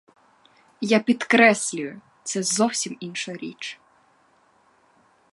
Я 0.81 0.99
підкреслюю, 0.99 2.01
це 2.23 2.43
зовсім 2.43 2.97
інша 2.99 3.33
річ. 3.33 3.79